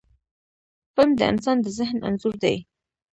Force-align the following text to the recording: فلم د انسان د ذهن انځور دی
فلم 0.95 1.11
د 1.19 1.21
انسان 1.31 1.57
د 1.61 1.67
ذهن 1.77 1.97
انځور 2.07 2.35
دی 2.43 2.55